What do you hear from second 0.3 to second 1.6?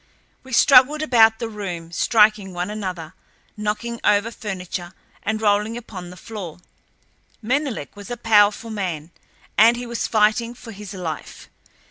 We struggled about the